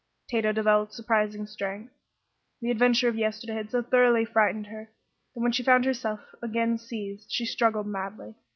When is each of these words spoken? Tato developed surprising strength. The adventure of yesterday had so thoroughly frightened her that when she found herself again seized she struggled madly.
Tato 0.27 0.51
developed 0.51 0.93
surprising 0.93 1.45
strength. 1.45 1.93
The 2.59 2.71
adventure 2.71 3.07
of 3.07 3.15
yesterday 3.15 3.53
had 3.53 3.69
so 3.69 3.83
thoroughly 3.83 4.25
frightened 4.25 4.65
her 4.65 4.89
that 5.35 5.39
when 5.41 5.51
she 5.51 5.61
found 5.61 5.85
herself 5.85 6.21
again 6.41 6.79
seized 6.79 7.31
she 7.31 7.45
struggled 7.45 7.85
madly. 7.85 8.33